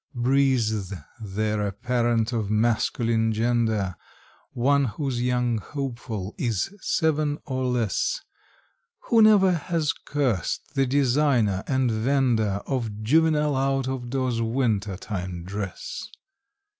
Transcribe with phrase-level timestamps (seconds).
[0.15, 3.95] Breathes there a parent of masculine gender,
[4.53, 8.19] One whose young hopeful is seven or less,
[9.09, 15.43] Who never has cursed the designer and vender Of juvenile out of doors winter time
[15.43, 16.09] dress?